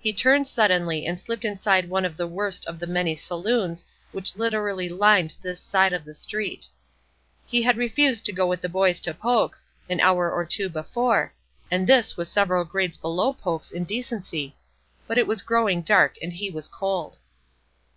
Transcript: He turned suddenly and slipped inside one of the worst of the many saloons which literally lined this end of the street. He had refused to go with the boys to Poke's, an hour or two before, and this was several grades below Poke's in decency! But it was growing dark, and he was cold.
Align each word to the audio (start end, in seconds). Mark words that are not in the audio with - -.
He 0.00 0.12
turned 0.12 0.48
suddenly 0.48 1.06
and 1.06 1.16
slipped 1.16 1.44
inside 1.44 1.88
one 1.88 2.04
of 2.04 2.16
the 2.16 2.26
worst 2.26 2.66
of 2.66 2.80
the 2.80 2.88
many 2.88 3.14
saloons 3.14 3.84
which 4.10 4.34
literally 4.34 4.88
lined 4.88 5.36
this 5.42 5.72
end 5.72 5.94
of 5.94 6.04
the 6.04 6.12
street. 6.12 6.66
He 7.46 7.62
had 7.62 7.76
refused 7.76 8.24
to 8.24 8.32
go 8.32 8.48
with 8.48 8.62
the 8.62 8.68
boys 8.68 8.98
to 9.02 9.14
Poke's, 9.14 9.68
an 9.88 10.00
hour 10.00 10.28
or 10.28 10.44
two 10.44 10.70
before, 10.70 11.32
and 11.70 11.86
this 11.86 12.16
was 12.16 12.28
several 12.28 12.64
grades 12.64 12.96
below 12.96 13.32
Poke's 13.32 13.70
in 13.70 13.84
decency! 13.84 14.56
But 15.06 15.18
it 15.18 15.28
was 15.28 15.40
growing 15.40 15.82
dark, 15.82 16.16
and 16.20 16.32
he 16.32 16.50
was 16.50 16.66
cold. 16.66 17.18